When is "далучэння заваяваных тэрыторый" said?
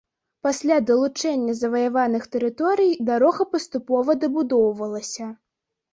0.89-2.89